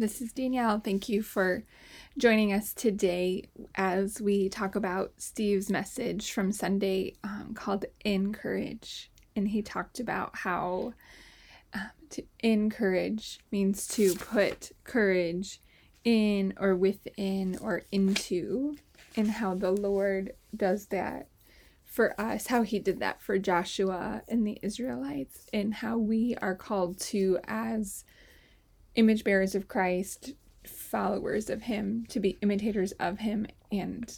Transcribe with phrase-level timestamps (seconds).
[0.00, 0.80] This is Danielle.
[0.80, 1.62] Thank you for
[2.16, 9.10] joining us today as we talk about Steve's message from Sunday um, called Encourage.
[9.36, 10.94] And he talked about how
[11.74, 15.60] um, to encourage means to put courage
[16.02, 18.76] in or within or into,
[19.18, 21.28] and how the Lord does that
[21.84, 26.54] for us, how he did that for Joshua and the Israelites, and how we are
[26.54, 28.06] called to, as
[28.94, 30.34] image bearers of Christ,
[30.66, 34.12] followers of Him, to be imitators of Him and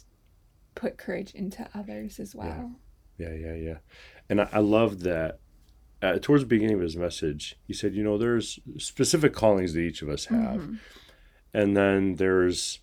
[0.75, 2.71] put courage into others as well.
[3.17, 3.53] Yeah, yeah, yeah.
[3.55, 3.77] yeah.
[4.29, 5.39] And I, I love that.
[6.01, 9.79] Uh, towards the beginning of his message, he said, you know, there's specific callings that
[9.79, 10.59] each of us have.
[10.59, 10.75] Mm-hmm.
[11.53, 12.79] And then there's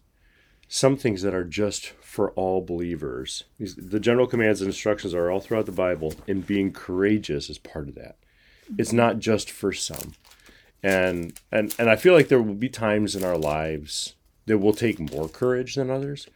[0.69, 3.45] some things that are just for all believers.
[3.59, 7.89] The general commands and instructions are all throughout the Bible, and being courageous is part
[7.89, 8.17] of that.
[8.65, 8.77] Mm-hmm.
[8.79, 10.15] It's not just for some
[10.83, 14.15] and and and I feel like there will be times in our lives
[14.47, 16.27] that will take more courage than others,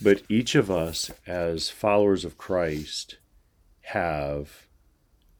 [0.00, 3.18] but each of us as followers of Christ
[3.82, 4.66] have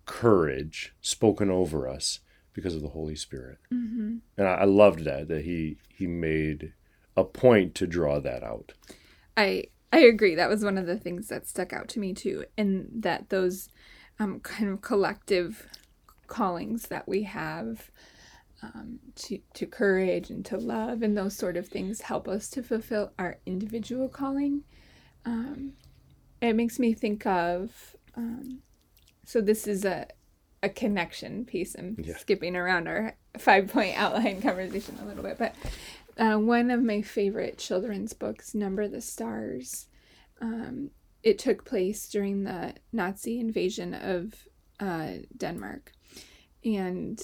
[0.06, 2.20] courage spoken over us
[2.52, 4.16] because of the Holy Spirit, mm-hmm.
[4.38, 6.72] and I, I loved that that he he made
[7.16, 8.72] a point to draw that out.
[9.36, 10.34] I I agree.
[10.34, 13.68] That was one of the things that stuck out to me too, and that those
[14.18, 15.66] um, kind of collective
[16.26, 17.90] callings that we have
[18.74, 22.62] um, to, to courage and to love and those sort of things help us to
[22.62, 24.62] fulfill our individual calling.
[25.24, 25.72] Um,
[26.40, 28.62] it makes me think of um,
[29.24, 30.06] so this is a
[30.62, 31.76] a connection piece.
[31.78, 32.16] I'm yeah.
[32.16, 35.54] skipping around our five point outline conversation a little bit, but
[36.18, 39.86] uh, one of my favorite children's books, Number the Stars.
[40.40, 40.90] Um,
[41.22, 44.34] it took place during the Nazi invasion of
[44.80, 45.92] uh, Denmark,
[46.64, 47.20] and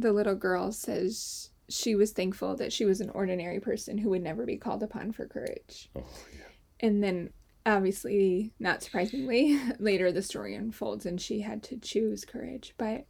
[0.00, 4.22] the little girl says she was thankful that she was an ordinary person who would
[4.22, 5.88] never be called upon for courage.
[5.96, 6.42] Oh, yeah.
[6.80, 7.30] And then,
[7.64, 12.74] obviously, not surprisingly, later the story unfolds and she had to choose courage.
[12.76, 13.06] But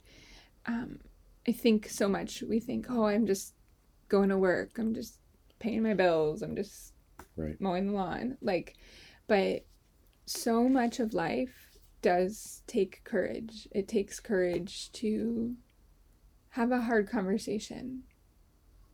[0.67, 0.99] um,
[1.49, 3.55] I think so much we think, oh, I'm just
[4.09, 5.19] going to work, I'm just
[5.59, 6.93] paying my bills, I'm just
[7.37, 7.59] right.
[7.61, 8.37] mowing the lawn.
[8.43, 8.77] Like,
[9.27, 9.65] but
[10.27, 13.69] so much of life does take courage.
[13.73, 15.55] It takes courage to
[16.51, 18.03] have a hard conversation.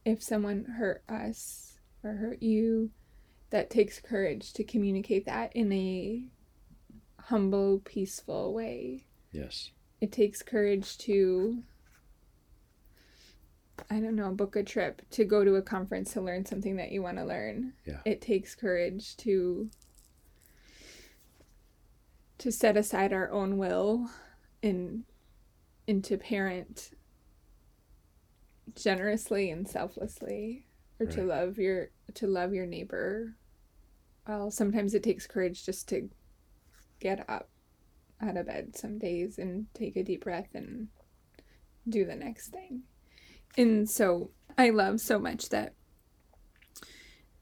[0.05, 2.91] If someone hurt us or hurt you,
[3.51, 6.25] that takes courage to communicate that in a
[7.21, 9.05] humble, peaceful way.
[9.33, 9.71] Yes.
[10.01, 11.63] It takes courage to,
[13.91, 16.93] I don't know, book a trip, to go to a conference to learn something that
[16.93, 17.73] you want to learn.
[17.85, 18.01] Yeah.
[18.05, 19.71] It takes courage to
[22.39, 24.11] to set aside our own will
[24.63, 25.05] and
[25.89, 26.91] and to parent
[28.75, 30.67] generously and selflessly
[30.99, 31.15] or right.
[31.15, 33.37] to love your to love your neighbor.
[34.27, 36.09] Well sometimes it takes courage just to
[37.01, 37.49] get up
[38.21, 40.89] out of bed some days and take a deep breath and
[41.89, 42.83] do the next thing.
[43.57, 45.75] And so i love so much that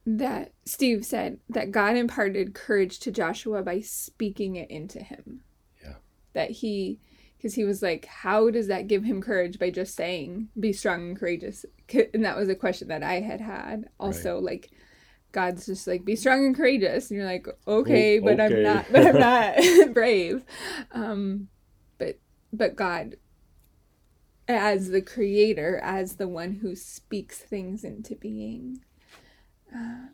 [0.06, 5.40] that steve said that god imparted courage to joshua by speaking it into him.
[5.82, 5.94] Yeah.
[6.34, 7.00] That he
[7.44, 11.08] because he was like, How does that give him courage by just saying, be strong
[11.08, 11.66] and courageous?
[12.14, 13.90] And that was a question that I had had.
[14.00, 14.44] Also, right.
[14.44, 14.70] like,
[15.32, 17.10] God's just like, be strong and courageous.
[17.10, 18.44] And you're like, okay, but okay.
[18.44, 19.18] I'm not, but I'm
[19.84, 20.42] not brave.
[20.92, 21.48] Um,
[21.98, 22.18] but,
[22.50, 23.16] but God,
[24.48, 28.80] as the creator, as the one who speaks things into being,
[29.70, 30.06] uh,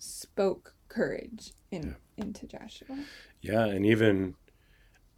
[0.00, 2.24] spoke courage in, yeah.
[2.24, 3.04] into Joshua.
[3.40, 3.66] Yeah.
[3.66, 4.34] And even,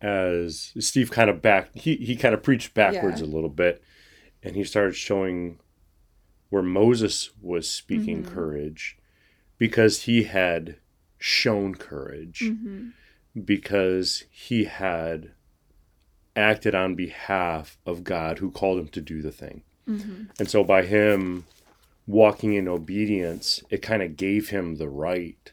[0.00, 3.26] as Steve kind of back he, he kind of preached backwards yeah.
[3.26, 3.82] a little bit
[4.42, 5.58] and he started showing
[6.50, 8.34] where Moses was speaking mm-hmm.
[8.34, 8.96] courage
[9.58, 10.76] because he had
[11.18, 12.88] shown courage mm-hmm.
[13.44, 15.32] because he had
[16.36, 19.62] acted on behalf of God who called him to do the thing.
[19.88, 20.24] Mm-hmm.
[20.38, 21.44] And so by him
[22.06, 25.52] walking in obedience, it kind of gave him the right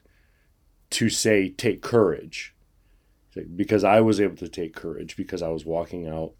[0.91, 2.54] to say, take courage
[3.55, 6.33] because I was able to take courage because I was walking out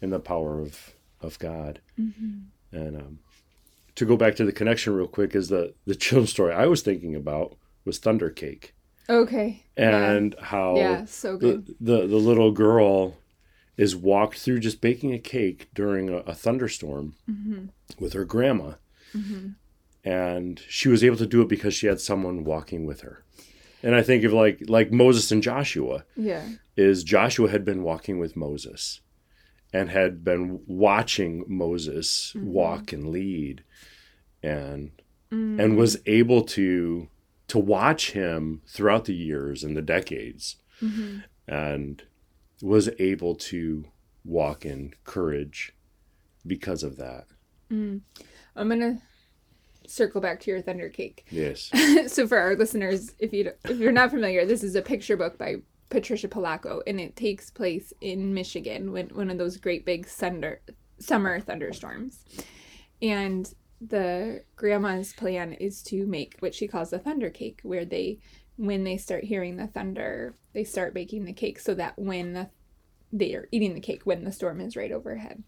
[0.00, 1.80] in the power of of God.
[2.00, 2.76] Mm-hmm.
[2.76, 3.18] And um,
[3.94, 6.82] to go back to the connection real quick is the the children's story I was
[6.82, 8.74] thinking about was Thunder Cake
[9.10, 9.64] Okay.
[9.76, 11.66] and how Yeah, so good.
[11.80, 13.16] the, the the little girl
[13.76, 17.66] is walked through just baking a cake during a, a thunderstorm Mm-hmm.
[17.98, 18.72] with her grandma
[20.04, 23.22] and she was able to do it because she had someone walking with her
[23.82, 26.04] and i think of like like moses and joshua.
[26.16, 26.46] Yeah.
[26.76, 29.00] is joshua had been walking with moses
[29.72, 32.46] and had been watching moses mm-hmm.
[32.46, 33.64] walk and lead
[34.42, 34.90] and
[35.30, 35.62] mm.
[35.62, 37.08] and was able to
[37.48, 41.18] to watch him throughout the years and the decades mm-hmm.
[41.46, 42.04] and
[42.62, 43.84] was able to
[44.24, 45.74] walk in courage
[46.46, 47.26] because of that.
[47.70, 48.00] Mm.
[48.54, 49.00] I'm gonna
[49.86, 51.26] circle back to your Thunder Cake.
[51.30, 51.70] yes
[52.12, 55.38] so for our listeners, if you if you're not familiar, this is a picture book
[55.38, 55.56] by
[55.88, 60.60] Patricia Polacco, and it takes place in Michigan when one of those great big thunder
[60.98, 62.24] summer thunderstorms,
[63.00, 68.20] and the grandma's plan is to make what she calls a thunder cake, where they
[68.56, 72.50] when they start hearing the thunder, they start baking the cake so that when the,
[73.12, 75.42] they are eating the cake when the storm is right overhead.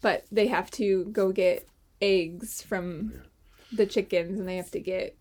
[0.00, 1.68] But they have to go get
[2.02, 3.12] eggs from
[3.72, 5.16] the chickens and they have to get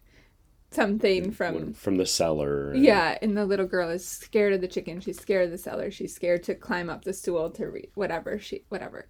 [0.72, 2.72] something from from the cellar.
[2.72, 5.00] And- yeah and the little girl is scared of the chicken.
[5.02, 5.92] She's scared of the cellar.
[5.92, 9.08] She's scared to climb up the stool to read whatever she whatever.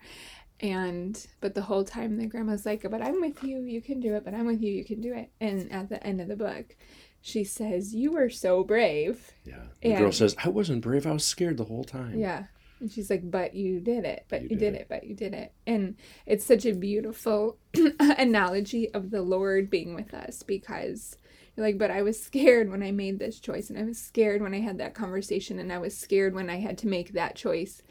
[0.60, 3.62] And but the whole time the grandma's like but i'm with you.
[3.64, 4.24] You can do it.
[4.26, 4.72] But i'm with you.
[4.74, 5.32] You can do it.
[5.40, 6.76] And at the end of the book
[7.24, 9.32] she says you were so brave.
[9.46, 9.64] Yeah.
[9.82, 11.06] The girl says i wasn't brave.
[11.06, 12.18] I was scared the whole time.
[12.20, 12.46] Yeah.
[12.82, 14.88] And she's like, but you did it, but you, You did, did it.
[14.90, 15.54] but you did it.
[15.68, 15.96] And
[16.26, 17.58] it's such a beautiful
[18.00, 21.16] analogy of the Lord being with us because
[21.56, 24.42] you're like, but I was scared when I made this choice, and I was scared
[24.42, 27.36] when I had that conversation, and I was scared when I had to make that
[27.36, 27.82] choice.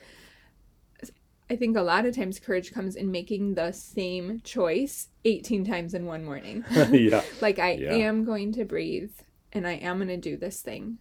[1.49, 5.95] I think a lot of times courage comes in making the same choice 18 times
[5.95, 6.65] in one morning.
[6.93, 7.95] yeah like I Yeah.
[7.95, 9.13] am going to breathe
[9.53, 10.99] and I am going to do this thing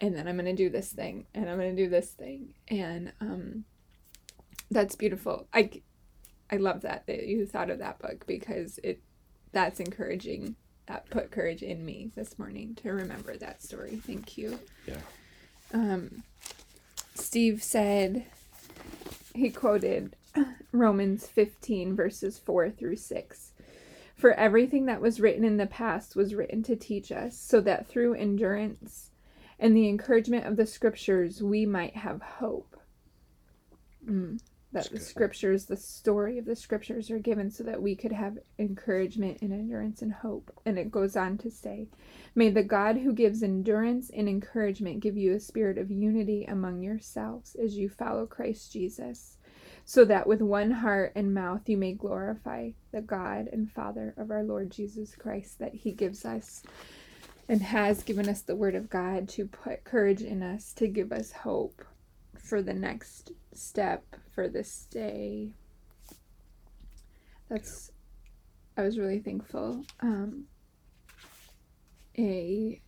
[0.00, 2.54] and then I'm going to do this thing and I'm going to do this thing
[2.68, 3.64] and um
[4.70, 5.48] that's beautiful.
[5.52, 5.70] I
[6.50, 9.02] I love that that you thought of that book because it
[9.52, 10.56] that's encouraging.
[10.86, 14.00] That put courage in me this morning to remember that story.
[14.04, 14.58] Thank you.
[14.86, 14.96] yeah
[15.72, 16.22] Um
[17.14, 18.26] Steve said
[19.34, 20.16] he quoted
[20.72, 23.52] Romans 15 verses 4 through 6.
[24.16, 27.86] For everything that was written in the past was written to teach us, so that
[27.88, 29.09] through endurance
[29.60, 32.76] and the encouragement of the scriptures we might have hope.
[34.08, 34.40] Mm,
[34.72, 35.02] that the good.
[35.02, 39.52] scriptures, the story of the scriptures are given so that we could have encouragement and
[39.52, 40.50] endurance and hope.
[40.64, 41.88] And it goes on to say,
[42.34, 46.82] May the God who gives endurance and encouragement give you a spirit of unity among
[46.82, 49.36] yourselves as you follow Christ Jesus,
[49.84, 54.30] so that with one heart and mouth you may glorify the God and Father of
[54.30, 56.62] our Lord Jesus Christ, that He gives us
[57.50, 61.10] and has given us the Word of God to put courage in us, to give
[61.10, 61.84] us hope
[62.38, 65.50] for the next step, for this day.
[67.48, 67.90] That's,
[68.76, 69.84] I was really thankful.
[69.98, 70.44] Um,
[72.16, 72.80] a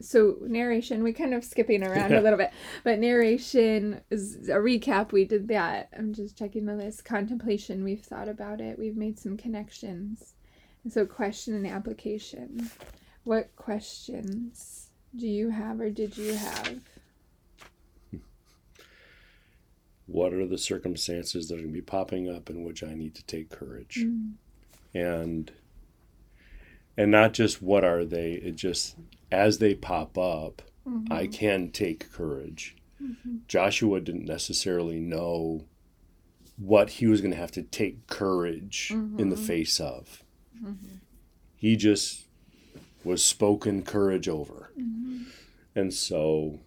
[0.00, 2.52] so narration we kind of skipping around a little bit
[2.84, 5.12] but narration is a recap.
[5.12, 5.88] We did that.
[5.96, 7.04] I'm just checking the list.
[7.04, 8.78] Contemplation we've thought about it.
[8.78, 10.34] We've made some connections.
[10.82, 12.70] And so question and application
[13.26, 16.80] what questions do you have or did you have
[20.06, 23.14] what are the circumstances that are going to be popping up in which I need
[23.16, 24.04] to take courage?
[24.04, 24.34] Mm.
[24.94, 25.52] And
[26.96, 28.96] and not just what are they, it just
[29.30, 30.62] as they pop up,
[31.10, 31.32] I mm-hmm.
[31.32, 32.76] can take courage.
[33.02, 33.38] Mm-hmm.
[33.48, 35.64] Joshua didn't necessarily know
[36.56, 39.44] what he was going to have to take courage in the mm-hmm.
[39.44, 40.22] face of.
[41.56, 42.25] He just
[43.06, 44.72] was spoken courage over.
[44.78, 45.22] Mm-hmm.
[45.76, 46.58] And so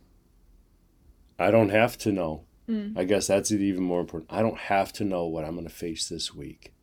[1.37, 2.45] I don't have to know.
[2.69, 2.97] Mm.
[2.97, 4.31] I guess that's even more important.
[4.31, 6.73] I don't have to know what I'm going to face this week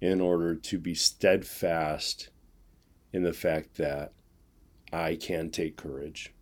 [0.00, 2.28] in order to be steadfast
[3.12, 4.12] in the fact that
[4.92, 6.34] I can take courage.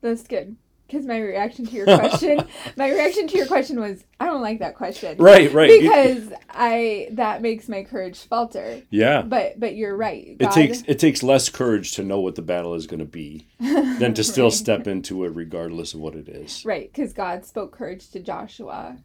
[0.00, 0.56] that's good
[0.90, 2.40] because my reaction to your question
[2.76, 5.80] my reaction to your question was i don't like that question Right, right.
[5.80, 9.22] because i that makes my courage falter yeah.
[9.22, 12.74] but but you're right It takes it takes less courage to know what the battle
[12.74, 16.64] is going to be than to still step into it regardless of what it is.
[16.64, 18.96] Right, because God spoke courage to Joshua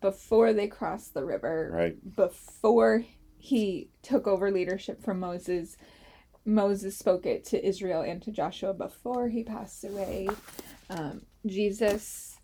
[0.00, 2.16] before they crossed the river, Right.
[2.16, 3.04] before
[3.38, 5.76] he took over leadership from Moses.
[6.44, 10.28] Moses spoke it to Israel and to Joshua before he passed away.
[10.90, 12.36] Um, Jesus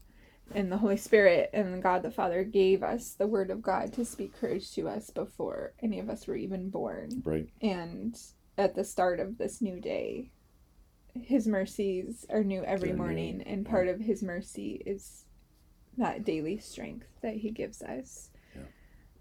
[0.54, 4.04] and the Holy Spirit and God the Father gave us the Word of God to
[4.04, 7.22] speak courage to us before any of us were even born.
[7.24, 7.48] Right.
[7.60, 8.18] And
[8.56, 10.30] at the start of this new day,
[11.14, 13.70] His mercies are new every They're new, morning, and yeah.
[13.70, 15.24] part of His mercy is
[15.96, 18.30] that daily strength that He gives us.
[18.54, 18.62] Yeah.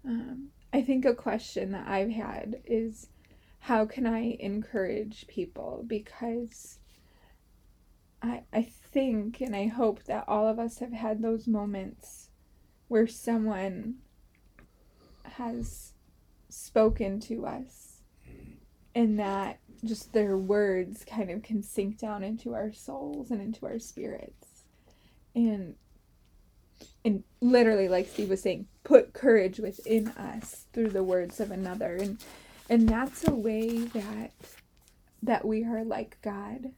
[0.06, 3.08] Um, I think a question that I've had is
[3.60, 5.84] how can I encourage people?
[5.86, 6.78] Because
[8.22, 12.30] I, I think and I hope that all of us have had those moments
[12.88, 13.96] where someone
[15.24, 15.92] has
[16.48, 18.00] spoken to us
[18.94, 23.66] and that just their words kind of can sink down into our souls and into
[23.66, 24.64] our spirits
[25.34, 25.74] and
[27.04, 31.96] and literally like Steve was saying put courage within us through the words of another
[31.96, 32.18] and
[32.68, 34.32] and that's a way that
[35.22, 36.72] that we are like God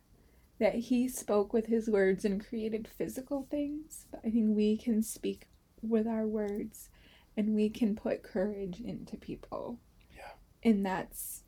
[0.58, 4.06] that he spoke with his words and created physical things.
[4.10, 5.48] But I think we can speak
[5.82, 6.90] with our words
[7.36, 9.78] and we can put courage into people.
[10.14, 10.32] Yeah.
[10.70, 11.44] and that's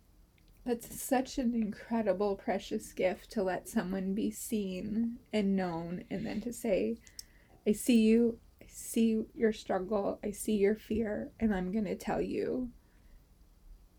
[0.65, 6.41] that's such an incredible precious gift to let someone be seen and known and then
[6.43, 6.99] to say
[7.67, 8.39] I see you.
[8.61, 10.19] I see your struggle.
[10.25, 12.71] I see your fear and I'm going to tell you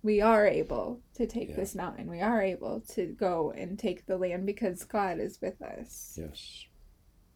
[0.04, 1.56] we are able to take Yeah.
[1.56, 5.62] this mountain we are able to go and take the land because God is with
[5.62, 6.66] us Yes.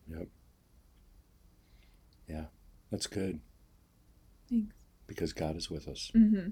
[0.09, 0.27] Yep.
[2.27, 2.45] Yeah.
[2.91, 3.39] That's good.
[4.49, 4.73] Thanks.
[5.07, 6.11] Because God is with us.
[6.15, 6.49] Mm-hmm.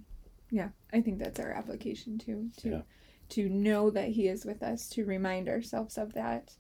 [0.50, 2.50] Yeah, I think that's our application too.
[2.58, 2.82] To Yeah.
[3.30, 6.56] to know that He is with us, to remind ourselves of that,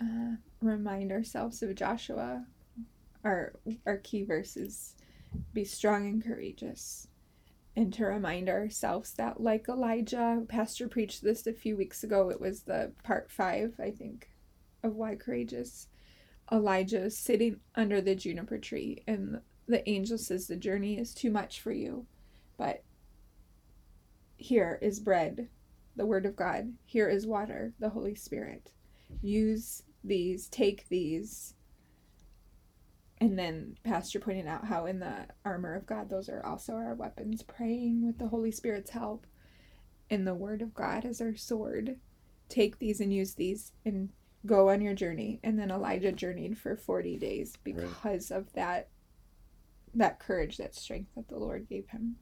[0.00, 2.46] uh, remind ourselves of Joshua.
[3.24, 3.54] Our
[3.86, 4.96] our key verse is,
[5.52, 7.08] "Be strong and courageous,"
[7.74, 12.28] and to remind ourselves that, like Elijah, Pastor preached this a few weeks ago.
[12.28, 14.30] It was the part five, I think,
[14.82, 15.88] of why courageous.
[16.50, 21.30] Elijah is sitting under the juniper tree, and the angel says, "The journey is too
[21.30, 22.06] much for you."
[22.58, 22.84] But
[24.36, 25.48] here is bread,
[25.96, 26.74] the Word of God.
[26.84, 28.72] Here is water, the Holy Spirit.
[29.22, 31.54] Use these, take these.
[33.22, 36.96] And then Pastor pointed out how in the armor of God, those are also our
[36.96, 39.28] weapons, praying with the Holy Spirit's help.
[40.10, 42.00] And the Word of God is our sword.
[42.48, 44.08] Take these and use these and
[44.44, 45.38] go on your journey.
[45.44, 48.88] And then Elijah journeyed for 40 days because of that
[49.94, 52.16] that courage, that strength that the Lord gave him.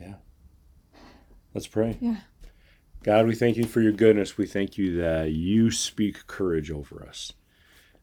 [0.00, 0.14] Yeah.
[1.54, 1.96] Let's pray.
[2.00, 2.16] Yeah.
[3.04, 4.36] God, we thank you for your goodness.
[4.36, 7.34] We thank you that you speak courage over us.